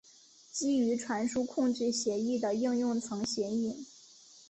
[0.51, 3.85] 基于传输控制协议的应用层协议。